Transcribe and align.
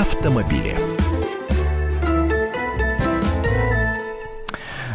автомобили. 0.00 0.74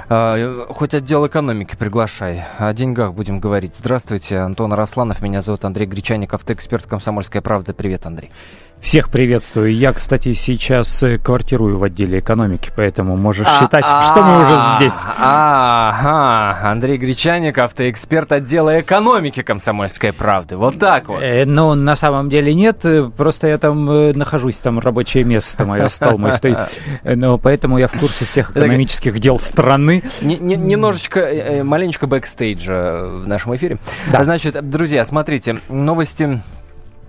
А, 0.10 0.68
хоть 0.70 0.94
отдел 0.94 1.26
экономики 1.26 1.76
приглашай. 1.76 2.44
О 2.60 2.72
деньгах 2.74 3.16
будем 3.16 3.40
говорить. 3.40 3.76
Здравствуйте, 3.76 4.38
Антон 4.38 4.74
Росланов. 4.74 5.22
Меня 5.22 5.42
зовут 5.42 5.66
Андрей 5.66 5.88
Гречаник, 5.88 6.34
автоэксперт 6.34 6.86
«Комсомольская 6.86 7.42
правда». 7.42 7.74
Привет, 7.74 8.06
Андрей. 8.06 8.32
Всех 8.82 9.10
приветствую. 9.10 9.76
Я, 9.76 9.94
кстати, 9.94 10.34
сейчас 10.34 11.04
э, 11.04 11.20
квартирую 11.20 11.78
в 11.78 11.84
отделе 11.84 12.18
экономики, 12.18 12.72
поэтому 12.76 13.16
можешь 13.16 13.46
а, 13.48 13.62
считать, 13.62 13.86
а, 13.88 14.08
что 14.08 14.24
мы 14.24 14.42
уже 14.42 14.58
здесь. 14.76 15.00
Ага, 15.20 16.68
Андрей 16.68 16.98
Гречаник, 16.98 17.60
автоэксперт 17.60 18.32
отдела 18.32 18.82
экономики 18.82 19.44
комсомольской 19.44 20.12
правды. 20.12 20.58
Вот 20.58 20.80
так 20.80 21.10
вот. 21.10 21.22
Э, 21.22 21.46
ну, 21.46 21.76
на 21.76 21.96
самом 21.96 22.30
деле 22.30 22.56
нет, 22.56 22.84
э, 22.84 23.08
просто 23.16 23.50
я 23.50 23.60
там 23.60 23.88
э, 23.88 24.14
нахожусь, 24.14 24.58
там 24.58 24.80
рабочее 24.80 25.26
место 25.26 25.64
мое, 25.64 25.88
стол 25.88 26.18
мой 26.18 26.34
стоит. 26.34 26.58
Но 27.04 27.38
поэтому 27.38 27.78
я 27.78 27.88
в 27.88 27.94
курсе 27.94 28.26
всех 28.26 28.50
экономических 28.50 29.20
дел 29.20 29.38
страны. 29.38 30.02
Немножечко, 30.22 31.62
маленечко 31.64 32.08
бэкстейджа 32.08 33.04
в 33.04 33.28
нашем 33.28 33.56
эфире. 33.56 33.78
Значит, 34.12 34.60
друзья, 34.68 35.06
смотрите, 35.06 35.60
новости 35.70 36.42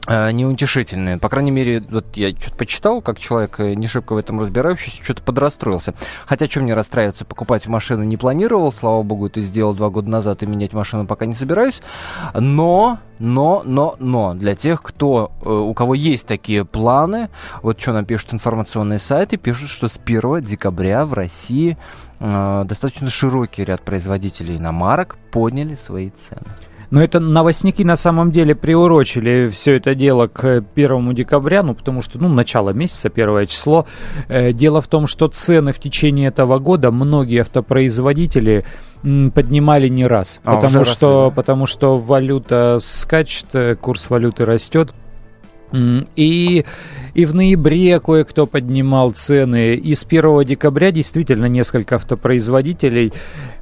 неутешительные. 0.09 1.19
По 1.19 1.29
крайней 1.29 1.53
мере, 1.53 1.83
вот 1.89 2.17
я 2.17 2.31
что-то 2.31 2.57
почитал, 2.57 3.01
как 3.01 3.21
человек 3.21 3.61
э, 3.61 3.75
не 3.75 3.87
шибко 3.87 4.15
в 4.15 4.17
этом 4.17 4.41
разбирающийся, 4.41 5.03
что-то 5.03 5.23
подрастроился. 5.23 5.95
Хотя, 6.27 6.47
что 6.47 6.61
мне 6.61 6.75
расстраиваться, 6.75 7.25
покупать 7.25 7.69
машину 7.69 8.03
не 8.03 8.17
планировал, 8.17 8.73
слава 8.73 9.03
богу, 9.05 9.29
это 9.29 9.41
сделал 9.41 9.75
два 9.75 9.91
года 9.91 10.11
назад, 10.11 10.43
и 10.43 10.47
менять 10.47 10.73
машину 10.73 11.07
пока 11.07 11.25
не 11.25 11.35
собираюсь. 11.35 11.81
Но, 12.35 12.99
но, 13.21 13.63
но, 13.65 13.95
но, 14.01 14.35
для 14.35 14.57
тех, 14.57 14.83
кто, 14.83 15.31
э, 15.41 15.49
у 15.49 15.73
кого 15.73 15.95
есть 15.95 16.27
такие 16.27 16.65
планы, 16.65 17.31
вот 17.63 17.81
что 17.81 17.93
нам 17.93 18.05
пишут 18.05 18.35
информационные 18.35 18.99
сайты, 18.99 19.37
пишут, 19.37 19.69
что 19.69 19.89
с 19.89 20.01
1 20.05 20.43
декабря 20.43 21.05
в 21.05 21.15
России 21.15 21.77
достаточно 22.19 23.11
широкий 23.11 23.65
ряд 23.65 23.83
производителей 23.83 24.57
иномарок 24.57 25.17
подняли 25.33 25.75
свои 25.75 26.09
цены. 26.11 26.47
Но 26.93 27.03
это 27.03 27.21
новостники 27.21 27.83
на 27.83 27.97
самом 27.97 28.33
деле 28.33 28.55
приурочили 28.55 29.49
все 29.51 29.77
это 29.77 29.95
дело 29.95 30.27
к 30.27 30.63
1 30.75 31.15
декабря, 31.15 31.63
ну 31.63 31.75
потому 31.75 32.03
что, 32.03 32.19
ну, 32.19 32.29
начало 32.29 32.71
месяца, 32.71 33.09
первое 33.09 33.47
число. 33.47 33.87
Э, 34.29 34.53
дело 34.53 34.83
в 34.83 34.89
том, 34.89 35.07
что 35.07 35.29
цены 35.29 35.73
в 35.73 35.79
течение 35.79 36.29
этого 36.29 36.59
года 36.59 36.91
многие 36.91 37.41
автопроизводители 37.41 38.67
поднимали 39.03 39.89
не 39.89 40.07
раз, 40.07 40.39
а, 40.45 40.57
потому 40.57 40.85
что, 40.85 41.25
росли, 41.25 41.31
да? 41.31 41.31
потому 41.35 41.67
что 41.67 41.99
валюта 41.99 42.77
скачет, 42.79 43.47
э, 43.55 43.75
курс 43.75 44.11
валюты 44.11 44.45
растет, 44.45 44.93
и 46.17 46.65
и 47.15 47.27
в 47.27 47.35
ноябре 47.35 48.01
кое-кто 48.01 48.47
поднимал 48.47 49.13
цены. 49.13 49.75
И 49.75 49.95
с 49.95 50.05
1 50.05 50.45
декабря 50.45 50.91
действительно 50.91 51.47
несколько 51.47 51.97
автопроизводителей 51.97 53.13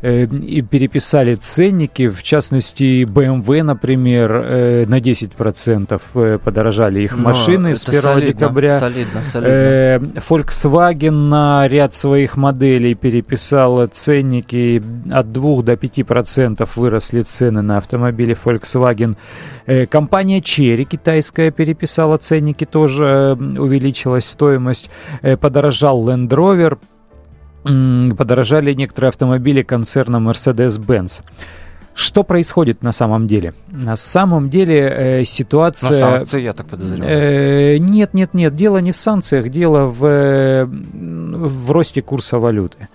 э, 0.02 0.26
переписали 0.26 1.34
ценники. 1.34 2.08
В 2.08 2.22
частности, 2.22 3.02
BMW, 3.04 3.62
например, 3.62 4.32
э, 4.32 4.86
на 4.86 5.00
10% 5.00 6.00
э, 6.14 6.38
подорожали 6.42 7.00
их 7.00 7.16
Но 7.16 7.22
машины 7.22 7.74
с 7.74 7.86
1 7.88 8.00
солидно, 8.00 8.32
декабря. 8.32 8.78
Солидно, 8.78 9.24
солидно. 9.24 9.52
Э, 9.52 9.98
Volkswagen 10.28 11.10
на 11.10 11.66
ряд 11.66 11.94
своих 11.96 12.36
моделей 12.36 12.94
переписал 12.94 13.86
ценники. 13.88 14.80
От 15.10 15.32
2 15.32 15.62
до 15.62 15.72
5% 15.72 16.68
выросли 16.76 17.22
цены 17.22 17.62
на 17.62 17.78
автомобили 17.78 18.36
Volkswagen. 18.44 19.16
Э, 19.66 19.86
компания 19.86 20.38
Cherry 20.38 20.84
китайская 20.84 21.50
переписала 21.50 21.99
ценники 22.18 22.64
тоже 22.64 23.36
увеличилась 23.38 24.26
стоимость, 24.26 24.90
э, 25.22 25.36
подорожал 25.36 26.08
Land 26.08 26.28
Rover, 26.28 26.78
подорожали 28.16 28.72
некоторые 28.72 29.08
автомобили 29.08 29.62
концерна 29.62 30.16
Mercedes-Benz. 30.16 31.22
Что 31.94 32.22
происходит 32.22 32.82
на 32.82 32.92
самом 32.92 33.26
деле? 33.26 33.52
На 33.68 33.96
самом 33.96 34.48
деле 34.48 35.20
э, 35.20 35.24
ситуация... 35.24 35.90
На 35.90 36.16
санкции, 36.16 36.40
я 36.40 36.52
так 36.52 36.66
подозреваю. 36.66 37.10
Э, 37.10 37.78
нет, 37.78 38.14
нет, 38.14 38.32
нет. 38.32 38.56
Дело 38.56 38.78
не 38.78 38.92
в 38.92 38.96
санкциях, 38.96 39.50
дело 39.50 39.86
в, 39.86 40.04
э, 40.06 40.64
в 40.64 41.70
росте 41.70 42.00
курса 42.00 42.38
валюты. 42.38 42.88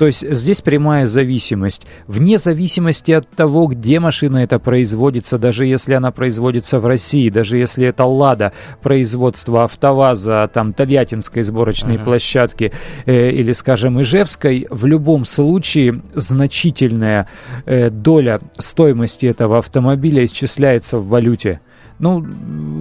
То 0.00 0.06
есть 0.06 0.26
здесь 0.30 0.62
прямая 0.62 1.04
зависимость. 1.04 1.82
Вне 2.06 2.38
зависимости 2.38 3.12
от 3.12 3.28
того, 3.28 3.66
где 3.66 4.00
машина 4.00 4.38
эта 4.38 4.58
производится, 4.58 5.36
даже 5.36 5.66
если 5.66 5.92
она 5.92 6.10
производится 6.10 6.80
в 6.80 6.86
России, 6.86 7.28
даже 7.28 7.58
если 7.58 7.86
это 7.86 8.06
«Лада», 8.06 8.54
производство 8.80 9.64
«АвтоВАЗа», 9.64 10.50
там, 10.54 10.72
Тольяттинской 10.72 11.42
сборочной 11.42 11.96
uh-huh. 11.96 12.04
площадки 12.04 12.72
э, 13.04 13.30
или, 13.30 13.52
скажем, 13.52 14.00
Ижевской, 14.00 14.66
в 14.70 14.86
любом 14.86 15.26
случае 15.26 16.00
значительная 16.14 17.28
э, 17.66 17.90
доля 17.90 18.40
стоимости 18.56 19.26
этого 19.26 19.58
автомобиля 19.58 20.24
исчисляется 20.24 20.96
в 20.96 21.08
валюте. 21.08 21.60
Ну, 21.98 22.24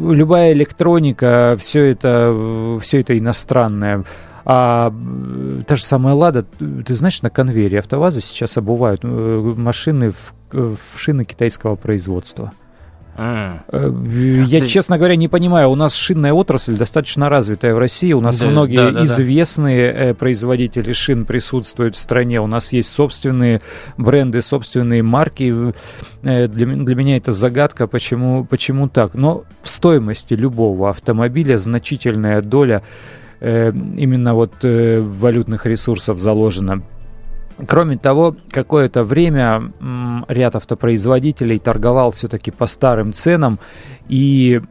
любая 0.09 0.53
электроника, 0.53 1.57
все 1.59 1.83
это, 1.83 2.79
все 2.81 3.01
это 3.01 3.19
иностранное. 3.19 4.05
А 4.51 4.91
та 5.67 5.75
же 5.75 5.83
самая 5.83 6.15
«Лада», 6.15 6.43
ты 6.83 6.95
знаешь, 6.95 7.21
на 7.21 7.29
конвейере 7.29 7.77
«АвтоВАЗа» 7.77 8.19
сейчас 8.19 8.57
обувают 8.57 9.01
э, 9.03 9.07
машины 9.07 10.11
в, 10.11 10.33
в 10.51 10.79
шины 10.95 11.23
китайского 11.23 11.75
производства. 11.75 12.51
Mm. 13.15 14.45
Я, 14.47 14.61
честно 14.61 14.97
говоря, 14.97 15.17
не 15.17 15.27
понимаю. 15.27 15.69
У 15.69 15.75
нас 15.75 15.93
шинная 15.93 16.33
отрасль 16.33 16.77
достаточно 16.77 17.29
развитая 17.29 17.75
в 17.75 17.77
России. 17.77 18.11
У 18.13 18.21
нас 18.21 18.39
да, 18.39 18.47
многие 18.47 18.77
да, 18.77 18.91
да, 18.91 19.03
известные 19.03 19.93
да. 19.93 20.13
производители 20.15 20.93
шин 20.93 21.25
присутствуют 21.25 21.95
в 21.95 21.99
стране. 21.99 22.41
У 22.41 22.47
нас 22.47 22.73
есть 22.73 22.89
собственные 22.89 23.61
бренды, 23.97 24.41
собственные 24.41 25.03
марки. 25.03 25.73
Для, 26.23 26.47
для 26.47 26.95
меня 26.95 27.17
это 27.17 27.33
загадка, 27.33 27.85
почему, 27.85 28.45
почему 28.45 28.89
так. 28.89 29.13
Но 29.13 29.43
в 29.61 29.69
стоимости 29.69 30.33
любого 30.33 30.89
автомобиля 30.89 31.59
значительная 31.59 32.41
доля 32.41 32.81
Э, 32.81 32.85
именно 33.41 34.33
вот 34.33 34.53
э, 34.63 35.01
валютных 35.01 35.65
ресурсов 35.65 36.19
заложено. 36.19 36.83
Кроме 37.67 37.97
того, 37.97 38.35
какое-то 38.51 39.03
время 39.03 39.73
ряд 40.27 40.55
автопроизводителей 40.55 41.59
торговал 41.59 42.11
все-таки 42.11 42.51
по 42.51 42.67
старым 42.67 43.13
ценам, 43.13 43.59
и 44.07 44.61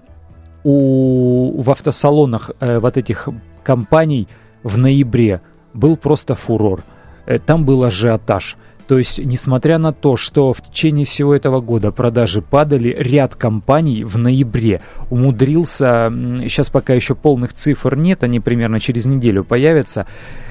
у, 0.65 1.61
в 1.61 1.71
автосалонах 1.71 2.51
э, 2.61 2.79
вот 2.79 2.97
этих 2.97 3.29
компаний 3.63 4.29
в 4.63 4.79
ноябре 4.79 5.41
был 5.75 5.97
просто 5.97 6.35
фурор. 6.35 6.83
Э, 7.27 7.39
там 7.39 7.65
был 7.65 7.85
ажиотаж. 7.85 8.57
То 8.89 8.97
есть, 8.97 9.19
несмотря 9.19 9.77
на 9.77 9.93
то, 9.93 10.17
что 10.17 10.55
в 10.55 10.63
течение 10.63 11.05
всего 11.05 11.35
этого 11.35 11.61
года 11.61 11.93
продажи 11.93 12.41
падали, 12.41 12.97
ряд 12.99 13.37
компаний 13.37 14.03
в 14.03 14.17
ноябре 14.17 14.81
умудрился, 15.11 16.11
сейчас 16.43 16.71
пока 16.71 16.95
еще 16.95 17.15
полных 17.15 17.53
цифр 17.53 17.97
нет, 17.97 18.25
они 18.25 18.41
примерно 18.41 18.81
через 18.81 19.05
неделю 19.05 19.45
появятся, 19.45 20.07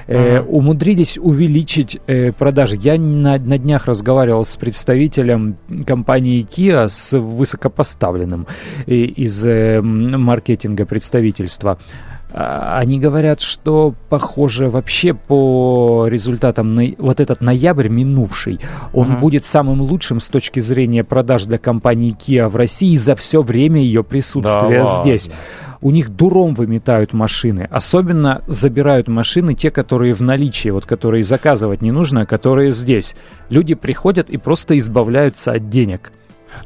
э, 0.06 0.40
умудрились 0.40 1.18
увеличить 1.18 1.98
э, 2.06 2.30
продажи. 2.30 2.76
Я 2.76 2.96
на, 2.96 3.38
на 3.38 3.58
днях 3.58 3.86
разговаривал 3.86 4.44
с 4.44 4.54
представителем 4.54 5.56
компании 5.84 6.46
Kia, 6.48 6.88
с 6.88 7.18
высокопоставленным 7.18 8.46
э, 8.86 8.94
из 8.94 9.44
э, 9.44 9.80
маркетинга 9.82 10.86
представительства. 10.86 11.76
А, 12.32 12.78
они 12.78 13.00
говорят, 13.00 13.40
что, 13.40 13.94
похоже, 14.08 14.68
вообще 14.68 15.14
по 15.14 16.06
результатам 16.08 16.74
на, 16.74 16.82
вот 16.98 17.20
этот 17.20 17.40
ноябрь 17.40 17.88
минувший, 17.88 18.60
он 18.92 19.12
uh-huh. 19.12 19.20
будет 19.20 19.44
самым 19.46 19.80
лучшим 19.80 20.20
с 20.20 20.28
точки 20.28 20.60
зрения 20.60 21.04
продаж 21.04 21.46
для 21.46 21.58
компании 21.58 22.14
Kia 22.14 22.48
в 22.48 22.56
России 22.56 22.96
за 22.96 23.16
все 23.16 23.42
время 23.42 23.80
ее 23.80 24.04
присутствия 24.04 24.84
да 24.84 25.02
здесь. 25.02 25.30
У 25.80 25.90
них 25.90 26.10
дуром 26.10 26.54
выметают 26.54 27.12
машины. 27.12 27.68
Особенно 27.70 28.42
забирают 28.46 29.08
машины 29.08 29.54
те, 29.54 29.70
которые 29.70 30.12
в 30.12 30.20
наличии, 30.20 30.70
вот 30.70 30.86
которые 30.86 31.22
заказывать 31.22 31.82
не 31.82 31.92
нужно, 31.92 32.22
а 32.22 32.26
которые 32.26 32.72
здесь. 32.72 33.14
Люди 33.48 33.74
приходят 33.74 34.28
и 34.28 34.38
просто 34.38 34.76
избавляются 34.76 35.52
от 35.52 35.68
денег. 35.68 36.12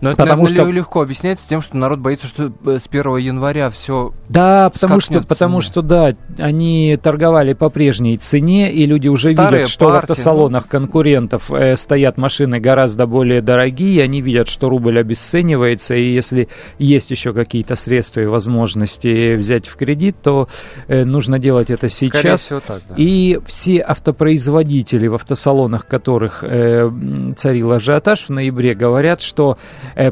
Но 0.00 0.10
это, 0.10 0.16
потому 0.16 0.44
наверное, 0.44 0.64
что 0.64 0.72
легко 0.72 1.00
объясняется 1.02 1.48
тем, 1.48 1.62
что 1.62 1.76
народ 1.76 1.98
боится, 1.98 2.26
что 2.26 2.52
э, 2.66 2.78
с 2.78 2.86
1 2.88 3.16
января 3.18 3.70
все. 3.70 4.12
Да, 4.28 4.70
потому 4.70 5.00
что, 5.00 5.22
потому 5.22 5.60
что 5.60 5.82
да, 5.82 6.14
они 6.38 6.98
торговали 7.02 7.52
по 7.52 7.68
прежней 7.68 8.18
цене, 8.18 8.72
и 8.72 8.86
люди 8.86 9.08
уже 9.08 9.32
Старые 9.32 9.60
видят, 9.60 9.70
что 9.70 9.86
партии, 9.86 10.06
в 10.06 10.10
автосалонах 10.10 10.64
ну... 10.64 10.70
конкурентов 10.70 11.50
э, 11.50 11.76
стоят 11.76 12.16
машины 12.16 12.60
гораздо 12.60 13.06
более 13.06 13.42
дорогие, 13.42 14.02
они 14.02 14.20
видят, 14.20 14.48
что 14.48 14.68
рубль 14.68 14.98
обесценивается, 14.98 15.94
и 15.94 16.12
если 16.12 16.48
есть 16.78 17.10
еще 17.10 17.32
какие-то 17.32 17.74
средства 17.74 18.20
и 18.20 18.26
возможности 18.26 19.36
взять 19.36 19.66
в 19.66 19.76
кредит, 19.76 20.16
то 20.22 20.48
э, 20.88 21.04
нужно 21.04 21.38
делать 21.38 21.70
это 21.70 21.88
сейчас. 21.88 22.42
Всего 22.42 22.60
так, 22.60 22.82
да. 22.88 22.94
И 22.96 23.38
все 23.46 23.78
автопроизводители 23.80 25.06
в 25.06 25.14
автосалонах, 25.14 25.86
которых 25.86 26.44
э, 26.44 26.90
царил 27.36 27.72
ажиотаж 27.72 28.26
в 28.26 28.30
ноябре, 28.30 28.74
говорят, 28.74 29.20
что 29.20 29.58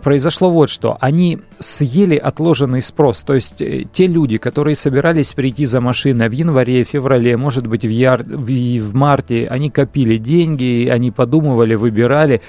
произошло 0.03 0.51
вот 0.51 0.71
что. 0.71 0.97
Они 1.01 1.39
съели 1.59 2.17
отложенный 2.17 2.83
спрос. 2.83 3.23
То 3.23 3.35
есть 3.35 3.61
э, 3.61 3.85
те 3.93 4.07
люди, 4.07 4.39
которые 4.39 4.77
собирались 4.77 5.33
прийти 5.33 5.65
за 5.65 5.81
машиной 5.81 6.29
в 6.29 6.33
январе, 6.33 6.85
феврале, 6.85 7.37
может 7.37 7.67
быть, 7.67 7.85
в, 7.85 7.89
яр... 7.89 8.23
в, 8.23 8.95
марте, 8.95 9.47
они 9.49 9.71
копили 9.71 10.17
деньги, 10.17 10.89
они 10.89 11.11
подумывали, 11.11 11.75
выбирали 11.75 12.41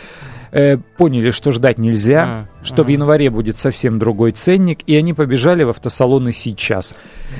э, 0.52 0.78
поняли, 0.98 1.32
что 1.32 1.52
ждать 1.52 1.78
нельзя, 1.78 2.24
mm-hmm. 2.24 2.66
что 2.66 2.84
в 2.84 2.88
январе 2.88 3.30
будет 3.30 3.58
совсем 3.58 4.00
другой 4.00 4.32
ценник, 4.32 4.80
и 4.86 4.96
они 4.96 5.14
побежали 5.14 5.64
в 5.64 5.70
автосалоны 5.70 6.34
сейчас. 6.34 6.96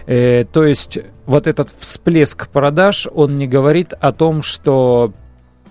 Э, 0.08 0.46
то 0.46 0.64
есть 0.64 1.00
вот 1.26 1.48
этот 1.48 1.74
всплеск 1.78 2.48
продаж, 2.50 3.08
он 3.14 3.36
не 3.36 3.48
говорит 3.48 3.94
о 4.00 4.12
том, 4.12 4.42
что 4.42 5.14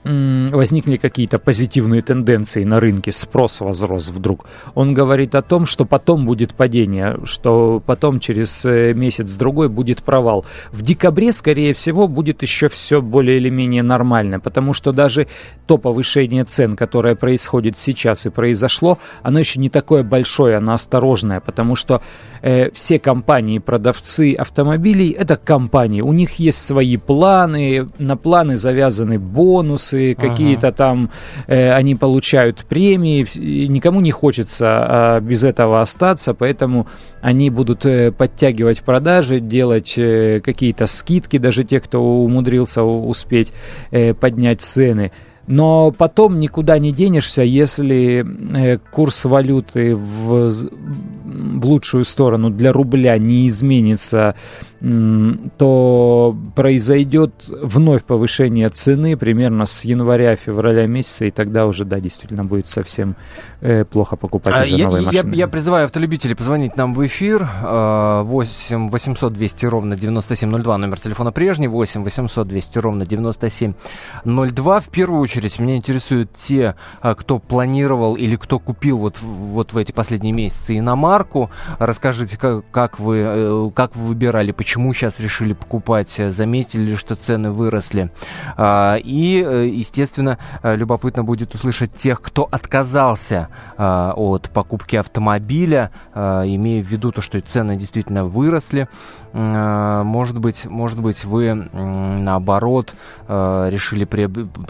возникли 0.05 0.97
какие-то 0.97 1.39
позитивные 1.39 2.01
тенденции 2.01 2.65
на 2.65 2.81
рынке, 2.81 3.13
спрос 3.13 3.61
возрос 3.61 4.09
вдруг. 4.09 4.47
Он 4.75 4.95
говорит 4.95 5.35
о 5.35 5.43
том, 5.43 5.67
что 5.67 5.85
потом 5.85 6.25
будет 6.25 6.55
падение, 6.55 7.19
что 7.25 7.83
потом 7.85 8.19
через 8.19 8.65
э, 8.65 8.95
месяц-другой 8.95 9.69
будет 9.69 10.03
провал. 10.03 10.47
В 10.73 10.83
декабре, 10.83 11.33
скорее 11.33 11.75
всего, 11.75 12.09
будет 12.09 12.43
еще 12.43 12.69
все 12.69 13.03
более 13.03 13.37
или 13.37 13.51
менее 13.51 13.83
нормально, 13.83 14.41
потому 14.41 14.73
что 14.73 14.93
даже 14.93 15.27
то 15.67 15.77
повышение 15.77 16.45
цен, 16.45 16.77
которое 16.77 17.15
происходит 17.15 17.77
сейчас 17.79 18.25
и 18.25 18.31
произошло, 18.31 18.99
оно 19.23 19.39
еще 19.39 19.61
не 19.61 19.69
такое 19.69 20.03
большое, 20.03 20.57
оно 20.57 20.73
осторожное, 20.73 21.41
потому 21.41 21.77
что 21.77 22.01
э, 22.41 22.71
все 22.71 22.99
компании, 22.99 23.59
продавцы 23.59 24.35
автомобилей, 24.35 25.11
это 25.11 25.37
компании, 25.37 26.01
у 26.01 26.13
них 26.13 26.35
есть 26.35 26.65
свои 26.65 26.97
планы, 26.97 27.89
на 27.99 28.17
планы 28.17 28.57
завязаны 28.57 29.19
бонусы, 29.19 29.90
какие-то 29.91 30.69
ага. 30.69 30.77
там, 30.77 31.11
э, 31.47 31.73
они 31.73 31.95
получают 31.95 32.65
премии, 32.65 33.27
никому 33.69 34.01
не 34.01 34.11
хочется 34.11 35.19
э, 35.19 35.21
без 35.21 35.45
этого 35.45 35.81
остаться, 35.81 36.35
поэтому 36.35 36.87
они 37.21 37.51
будут 37.51 37.85
э, 37.87 38.13
подтягивать 38.13 38.83
продажи, 38.83 39.41
делать 39.41 39.95
э, 39.97 40.41
какие-то 40.41 40.87
скидки, 40.87 41.39
даже 41.39 41.65
те, 41.65 41.81
кто 41.81 42.03
умудрился 42.03 42.83
успеть 42.83 43.53
э, 43.91 44.15
поднять 44.15 44.61
цены. 44.61 45.13
Но 45.47 45.91
потом 45.91 46.39
никуда 46.39 46.79
не 46.79 46.93
денешься, 46.93 47.43
если 47.43 48.25
э, 48.57 48.79
курс 48.93 49.25
валюты 49.25 49.97
в, 49.97 50.53
в 50.53 51.67
лучшую 51.67 52.05
сторону 52.05 52.51
для 52.51 52.73
рубля 52.73 53.19
не 53.19 53.49
изменится 53.49 54.37
то 54.81 56.37
произойдет 56.55 57.33
вновь 57.47 58.03
повышение 58.03 58.71
цены 58.71 59.17
примерно 59.17 59.67
с 59.67 59.85
января-февраля 59.85 60.87
месяца, 60.87 61.27
и 61.27 61.31
тогда 61.31 61.67
уже, 61.67 61.85
да, 61.85 62.01
действительно 62.01 62.45
будет 62.45 62.69
совсем 62.69 63.15
э, 63.61 63.85
плохо 63.85 64.17
покупать 64.17 64.55
а, 64.55 64.63
уже 64.63 64.77
я, 64.77 64.85
новые 64.87 65.03
машины. 65.03 65.35
Я, 65.35 65.41
я 65.41 65.49
призываю 65.49 65.85
автолюбителей 65.85 66.35
позвонить 66.35 66.77
нам 66.77 66.95
в 66.95 67.07
эфир. 67.07 67.47
8 67.63 68.89
800 68.89 69.33
200 69.35 69.67
ровно 69.67 69.97
9702, 69.97 70.79
номер 70.79 70.99
телефона 70.99 71.31
прежний, 71.31 71.69
8 71.69 72.03
800 72.03 72.49
200 72.49 72.79
ровно 72.79 73.05
9702. 73.05 74.81
В 74.81 74.89
первую 74.89 75.21
очередь 75.21 75.59
меня 75.59 75.77
интересуют 75.77 76.33
те, 76.33 76.75
а, 77.03 77.15
кто 77.15 77.39
планировал 77.39 78.15
или 78.15 78.37
кто 78.37 78.59
купил 78.59 78.97
вот, 78.97 79.21
вот 79.21 79.75
в 79.75 79.77
эти 79.77 79.93
последние 79.93 80.33
месяцы 80.33 80.79
иномарку. 80.79 81.51
Расскажите, 81.79 82.39
как, 82.39 82.65
как, 82.71 82.99
вы, 82.99 83.19
э, 83.19 83.71
как 83.75 83.95
вы 83.95 84.07
выбирали, 84.07 84.53
почему 84.53 84.70
почему 84.71 84.95
сейчас 84.95 85.19
решили 85.19 85.53
покупать, 85.53 86.21
э, 86.21 86.31
заметили, 86.31 86.95
что 86.95 87.17
цены 87.17 87.51
выросли. 87.51 88.13
А, 88.57 88.99
и, 89.03 89.45
э, 89.45 89.67
естественно, 89.67 90.39
э, 90.63 90.77
любопытно 90.77 91.25
будет 91.25 91.57
услышать 91.57 91.93
тех, 91.97 92.23
кто 92.23 92.47
отказался 92.49 93.49
а, 93.77 94.13
от 94.15 94.51
покупки 94.51 94.95
автомобиля, 94.95 95.91
а, 96.15 96.45
имея 96.45 96.85
в 96.85 96.87
виду 96.87 97.11
то, 97.11 97.21
что 97.21 97.41
цены 97.41 97.75
действительно 97.75 98.25
выросли. 98.25 98.89
Может 99.33 100.39
быть, 100.39 100.65
может 100.65 101.01
быть, 101.01 101.25
вы 101.25 101.55
наоборот 101.55 102.95
решили 103.29 104.05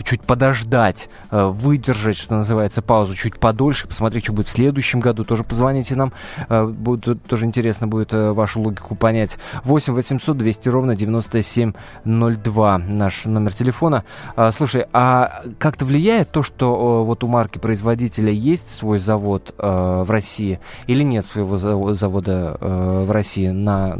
чуть 0.04 0.20
подождать, 0.20 1.08
выдержать, 1.30 2.18
что 2.18 2.34
называется, 2.34 2.82
паузу 2.82 3.14
чуть 3.14 3.38
подольше, 3.38 3.88
посмотреть, 3.88 4.24
что 4.24 4.34
будет 4.34 4.48
в 4.48 4.50
следующем 4.50 5.00
году. 5.00 5.24
Тоже 5.24 5.44
позвоните 5.44 5.94
нам, 5.96 6.12
будет, 6.48 7.22
тоже 7.22 7.46
интересно 7.46 7.86
будет 7.86 8.12
вашу 8.12 8.60
логику 8.60 8.96
понять. 8.96 9.38
8 9.64 9.89
8 9.92 10.20
800 10.20 10.36
200 10.36 10.68
ровно 10.68 10.96
9702 10.96 12.78
наш 12.78 13.24
номер 13.24 13.54
телефона. 13.54 14.04
А, 14.36 14.52
слушай, 14.52 14.86
а 14.92 15.42
как-то 15.58 15.84
влияет 15.84 16.30
то, 16.30 16.42
что 16.42 17.04
вот 17.04 17.24
у 17.24 17.26
марки 17.26 17.58
производителя 17.58 18.32
есть 18.32 18.68
свой 18.74 18.98
завод 18.98 19.54
э, 19.58 20.02
в 20.06 20.10
России 20.10 20.60
или 20.86 21.02
нет 21.02 21.24
своего 21.24 21.56
завода 21.56 22.56
э, 22.60 23.04
в 23.06 23.10
России 23.10 23.48
на, 23.48 23.98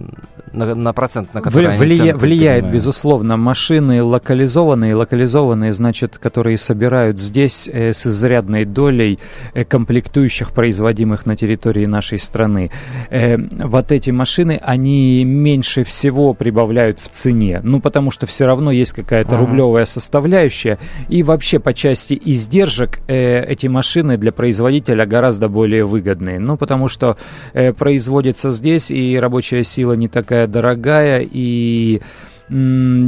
на, 0.53 0.75
на 0.75 0.93
процент, 0.93 1.35
на 1.35 1.43
который 1.43 1.77
Вли, 1.77 2.01
они 2.01 2.13
Влияет, 2.13 2.71
безусловно. 2.71 3.37
Машины 3.37 4.03
локализованные, 4.03 4.95
локализованные, 4.95 5.73
значит, 5.73 6.19
которые 6.19 6.59
собирают 6.59 7.19
здесь 7.19 7.69
э, 7.73 7.93
с 7.93 8.07
изрядной 8.07 8.65
долей 8.65 9.19
э, 9.55 9.65
комплектующих, 9.65 10.51
производимых 10.51 11.27
на 11.27 11.37
территории 11.37 11.87
нашей 11.87 12.19
страны. 12.19 12.71
Э, 13.11 13.37
вот 13.37 13.93
эти 13.93 14.11
машины, 14.11 14.61
они 14.63 15.25
меньше 15.25 15.85
всего 15.85 16.35
прибавляют 16.35 17.01
в 17.01 17.09
цене. 17.09 17.61
Ну, 17.63 17.81
потому 17.81 18.11
что 18.11 18.27
все 18.27 18.47
равно 18.47 18.71
есть 18.71 18.93
какая-то 18.93 19.37
ага. 19.37 19.47
рублевая 19.47 19.85
составляющая. 19.87 20.79
И 21.09 21.23
вообще 21.23 21.59
по 21.59 21.75
части 21.75 22.21
издержек 22.25 23.01
э, 23.07 23.45
эти 23.45 23.67
машины 23.67 24.17
для 24.17 24.33
производителя 24.33 25.07
гораздо 25.07 25.49
более 25.49 25.85
выгодные. 25.85 26.39
Ну, 26.39 26.57
потому 26.57 26.89
что 26.89 27.17
э, 27.53 27.73
производится 27.73 28.51
здесь, 28.51 28.91
и 28.91 29.19
рабочая 29.19 29.63
сила 29.63 29.93
не 29.95 30.09
такая 30.09 30.40
дорогая, 30.47 31.27
и 31.29 32.01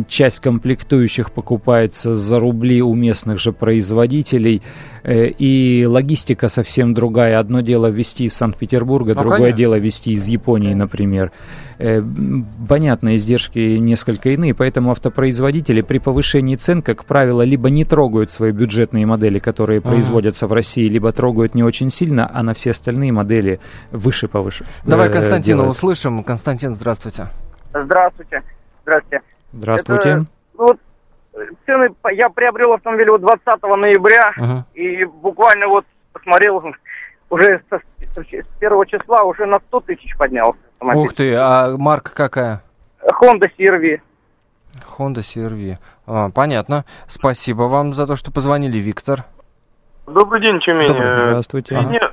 часть 0.08 0.40
комплектующих 0.40 1.32
покупается 1.32 2.14
за 2.14 2.38
рубли 2.38 2.80
у 2.80 2.94
местных 2.94 3.38
же 3.40 3.52
производителей, 3.52 4.62
э, 5.02 5.26
и 5.26 5.84
логистика 5.84 6.48
совсем 6.48 6.94
другая. 6.94 7.40
Одно 7.40 7.60
дело 7.60 7.88
везти 7.88 8.24
из 8.24 8.34
Санкт-Петербурга, 8.34 9.14
ну, 9.14 9.20
другое 9.20 9.38
конечно. 9.38 9.58
дело 9.58 9.78
везти 9.78 10.12
из 10.12 10.28
Японии, 10.28 10.74
например. 10.74 11.32
Э, 11.78 12.00
понятно, 12.68 13.16
издержки 13.16 13.58
несколько 13.78 14.28
иные, 14.28 14.54
поэтому 14.54 14.92
автопроизводители 14.92 15.80
при 15.80 15.98
повышении 15.98 16.54
цен, 16.54 16.80
как 16.80 17.04
правило, 17.04 17.42
либо 17.42 17.68
не 17.68 17.84
трогают 17.84 18.30
свои 18.30 18.52
бюджетные 18.52 19.06
модели, 19.06 19.40
которые 19.40 19.80
ага. 19.80 19.88
производятся 19.88 20.46
в 20.46 20.52
России, 20.52 20.86
либо 20.88 21.10
трогают 21.10 21.56
не 21.56 21.64
очень 21.64 21.90
сильно, 21.90 22.30
а 22.32 22.44
на 22.44 22.54
все 22.54 22.70
остальные 22.70 23.10
модели 23.10 23.58
выше 23.90 24.28
повыше. 24.28 24.66
Давай 24.84 25.08
э, 25.08 25.12
Константина 25.12 25.62
делают. 25.62 25.76
услышим. 25.76 26.22
Константин, 26.22 26.74
здравствуйте. 26.74 27.26
Здравствуйте. 27.74 28.42
Здравствуйте. 28.82 29.31
Здравствуйте. 29.52 30.08
Это, 30.08 30.18
ну, 30.18 30.66
вот, 30.66 30.78
цены, 31.66 31.94
я 32.12 32.28
приобрел 32.28 32.72
автомобиль 32.72 33.10
вот 33.10 33.20
20 33.20 33.46
ноября, 33.62 34.32
uh-huh. 34.38 34.62
и 34.74 35.04
буквально 35.04 35.68
вот 35.68 35.84
посмотрел, 36.12 36.62
уже 37.30 37.62
с, 37.70 37.80
с 38.16 38.58
первого 38.58 38.86
числа 38.86 39.22
уже 39.22 39.46
на 39.46 39.58
100 39.58 39.80
тысяч 39.80 40.16
поднялся 40.16 40.58
автомобиль. 40.78 41.02
Ух 41.02 41.14
ты, 41.14 41.34
а 41.34 41.76
марка 41.76 42.14
какая? 42.14 42.62
Honda 43.20 43.50
CR-V. 43.58 44.00
Honda 44.96 45.20
CR-V. 45.20 45.78
А, 46.06 46.30
понятно. 46.30 46.84
Спасибо 47.06 47.62
вам 47.64 47.94
за 47.94 48.06
то, 48.06 48.16
что 48.16 48.30
позвонили, 48.30 48.78
Виктор. 48.78 49.24
Добрый 50.06 50.40
день, 50.40 50.60
Тюмень. 50.60 50.88
Добрый, 50.88 51.20
здравствуйте. 51.20 51.68
Три, 51.68 51.76
ага. 51.76 51.88
дня, 51.88 52.10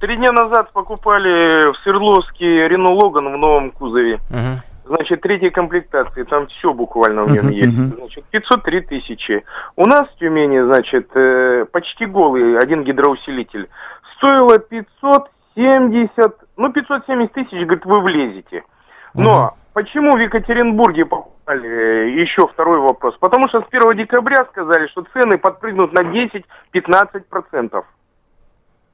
три 0.00 0.16
дня 0.16 0.32
назад 0.32 0.72
покупали 0.72 1.72
в 1.72 1.76
Свердловске 1.82 2.68
Рено 2.68 2.92
Логан 2.92 3.32
в 3.32 3.36
новом 3.36 3.70
кузове. 3.70 4.16
Угу. 4.30 4.62
Значит, 4.88 5.20
третьей 5.20 5.50
комплектации, 5.50 6.22
там 6.22 6.46
все 6.46 6.72
буквально 6.72 7.24
в 7.24 7.30
нем 7.30 7.48
uh-huh, 7.48 7.52
есть. 7.52 7.78
Uh-huh. 7.78 7.96
Значит, 7.96 8.24
503 8.30 8.80
тысячи. 8.80 9.44
У 9.76 9.84
нас 9.84 10.08
в 10.08 10.18
Тюмени, 10.18 10.60
значит, 10.60 11.10
э, 11.14 11.66
почти 11.70 12.06
голый 12.06 12.58
один 12.58 12.84
гидроусилитель. 12.84 13.68
Стоило 14.16 14.58
570, 14.58 16.36
ну, 16.56 16.72
570 16.72 17.32
тысяч, 17.32 17.64
говорит, 17.64 17.84
вы 17.84 18.00
влезете. 18.00 18.64
Но 19.12 19.30
uh-huh. 19.30 19.72
почему 19.74 20.12
в 20.16 20.20
Екатеринбурге 20.20 21.04
покупали, 21.04 21.68
э, 21.68 22.10
еще 22.22 22.46
второй 22.46 22.78
вопрос. 22.78 23.14
Потому 23.20 23.48
что 23.48 23.60
с 23.60 23.66
1 23.70 23.94
декабря 23.94 24.46
сказали, 24.46 24.86
что 24.86 25.04
цены 25.12 25.36
подпрыгнут 25.36 25.92
на 25.92 26.00
10-15%. 26.00 27.84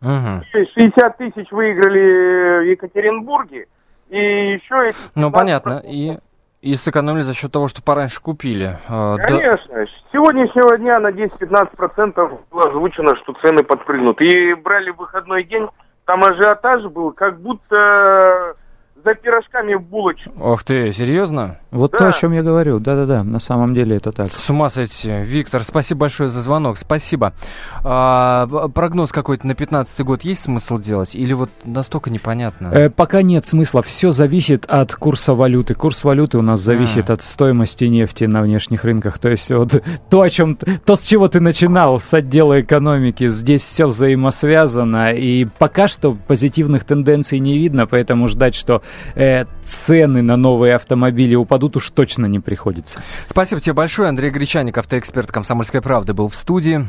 Uh-huh. 0.02 0.42
60 0.52 1.16
тысяч 1.18 1.52
выиграли 1.52 2.58
в 2.58 2.68
Екатеринбурге, 2.68 3.68
и 4.08 4.18
еще 4.54 4.88
эти... 4.88 4.96
Ну, 5.14 5.30
понятно. 5.30 5.82
И, 5.84 6.18
и 6.60 6.74
сэкономили 6.76 7.22
за 7.22 7.34
счет 7.34 7.52
того, 7.52 7.68
что 7.68 7.82
пораньше 7.82 8.20
купили. 8.20 8.78
А, 8.88 9.16
Конечно. 9.16 9.74
Да... 9.74 9.86
С 9.86 10.12
сегодняшнего 10.12 10.76
дня 10.78 11.00
на 11.00 11.08
10-15% 11.08 12.40
было 12.50 12.68
озвучено, 12.68 13.16
что 13.16 13.34
цены 13.42 13.64
подпрыгнут. 13.64 14.20
И 14.20 14.54
брали 14.54 14.90
выходной 14.90 15.44
день, 15.44 15.68
там 16.04 16.22
ажиотаж 16.24 16.84
был, 16.84 17.12
как 17.12 17.40
будто 17.40 18.56
за 19.04 19.14
пирожками 19.14 19.74
в 19.74 19.82
булочку. 19.82 20.32
Ох 20.40 20.64
ты, 20.64 20.90
серьезно? 20.90 21.58
Вот 21.70 21.92
да. 21.92 21.98
то, 21.98 22.08
о 22.08 22.12
чем 22.12 22.32
я 22.32 22.42
говорю. 22.42 22.78
Да-да-да, 22.78 23.22
на 23.22 23.38
самом 23.38 23.74
деле 23.74 23.96
это 23.96 24.12
так. 24.12 24.30
С 24.30 24.48
ума 24.48 24.70
сойти. 24.70 25.10
Виктор, 25.22 25.62
спасибо 25.62 26.00
большое 26.00 26.28
за 26.28 26.40
звонок. 26.40 26.78
Спасибо. 26.78 27.34
А, 27.82 28.46
прогноз 28.72 29.12
какой-то 29.12 29.46
на 29.46 29.54
15 29.54 30.00
год 30.00 30.22
есть 30.22 30.42
смысл 30.42 30.78
делать? 30.78 31.14
Или 31.14 31.32
вот 31.34 31.50
настолько 31.64 32.10
непонятно? 32.10 32.68
Э, 32.68 32.90
пока 32.90 33.22
нет 33.22 33.44
смысла. 33.44 33.82
Все 33.82 34.10
зависит 34.10 34.64
от 34.66 34.94
курса 34.94 35.34
валюты. 35.34 35.74
Курс 35.74 36.04
валюты 36.04 36.38
у 36.38 36.42
нас 36.42 36.60
зависит 36.60 37.10
а. 37.10 37.14
от 37.14 37.22
стоимости 37.22 37.84
нефти 37.84 38.24
на 38.24 38.40
внешних 38.42 38.84
рынках. 38.84 39.18
То 39.18 39.28
есть 39.28 39.50
вот 39.50 39.82
то, 40.08 40.22
о 40.22 40.30
чем, 40.30 40.56
то, 40.56 40.96
с 40.96 41.02
чего 41.02 41.28
ты 41.28 41.40
начинал, 41.40 42.00
с 42.00 42.14
отдела 42.14 42.60
экономики, 42.60 43.28
здесь 43.28 43.62
все 43.62 43.86
взаимосвязано. 43.86 45.12
И 45.12 45.46
пока 45.58 45.88
что 45.88 46.16
позитивных 46.26 46.84
тенденций 46.84 47.38
не 47.40 47.58
видно, 47.58 47.86
поэтому 47.86 48.28
ждать, 48.28 48.54
что 48.54 48.82
э, 49.14 49.44
цены 49.66 50.22
на 50.22 50.36
новые 50.36 50.74
автомобили 50.74 51.34
упадут, 51.34 51.76
уж 51.76 51.90
точно 51.90 52.26
не 52.26 52.40
приходится. 52.40 53.00
Спасибо 53.26 53.60
тебе 53.60 53.74
большое. 53.74 54.08
Андрей 54.08 54.30
Гречаник, 54.30 54.78
автоэксперт 54.78 55.30
«Комсомольской 55.30 55.80
правды», 55.80 56.12
был 56.12 56.28
в 56.28 56.36
студии. 56.36 56.88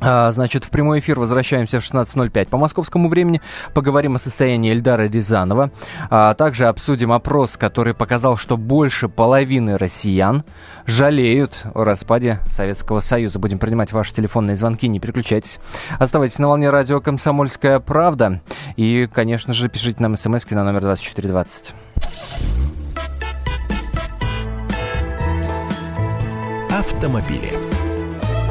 А, 0.00 0.30
значит, 0.32 0.64
в 0.64 0.70
прямой 0.70 0.98
эфир 0.98 1.18
возвращаемся 1.18 1.80
в 1.80 1.82
16.05 1.82 2.48
по 2.48 2.58
московскому 2.58 3.08
времени. 3.08 3.40
Поговорим 3.72 4.16
о 4.16 4.18
состоянии 4.18 4.72
Эльдара 4.72 5.08
Рязанова. 5.08 5.70
А 6.10 6.34
также 6.34 6.66
обсудим 6.66 7.12
опрос, 7.12 7.56
который 7.56 7.94
показал, 7.94 8.36
что 8.36 8.56
больше 8.56 9.08
половины 9.08 9.78
россиян 9.78 10.44
жалеют 10.86 11.62
о 11.74 11.84
распаде 11.84 12.40
Советского 12.46 13.00
Союза. 13.00 13.38
Будем 13.38 13.58
принимать 13.58 13.92
ваши 13.92 14.12
телефонные 14.12 14.56
звонки, 14.56 14.88
не 14.88 15.00
переключайтесь. 15.00 15.60
Оставайтесь 15.98 16.38
на 16.38 16.48
волне 16.48 16.70
радио 16.70 17.00
«Комсомольская 17.00 17.78
правда». 17.78 18.40
И, 18.76 19.08
конечно 19.12 19.52
же, 19.52 19.68
пишите 19.68 20.02
нам 20.02 20.16
смс 20.16 20.44
на 20.50 20.64
номер 20.64 20.82
2420. 20.82 21.74
Автомобили 26.70 27.73